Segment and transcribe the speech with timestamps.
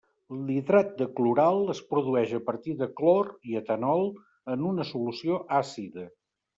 [0.45, 4.05] L'hidrat de cloral es produeix a partir de clor i etanol
[4.57, 6.13] en una solució àcida.